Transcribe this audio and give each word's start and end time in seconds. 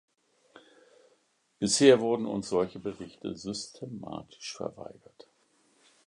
Bisher 1.59 1.99
wurden 1.99 2.25
uns 2.25 2.49
solche 2.49 2.79
Berichte 2.79 3.35
systematisch 3.35 4.55
verweigert. 4.57 5.29